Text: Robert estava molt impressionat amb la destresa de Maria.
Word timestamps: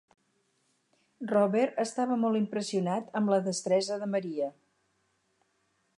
Robert 1.31 1.77
estava 1.83 2.17
molt 2.23 2.39
impressionat 2.41 3.13
amb 3.21 3.35
la 3.35 3.41
destresa 3.51 4.01
de 4.05 4.09
Maria. 4.15 4.51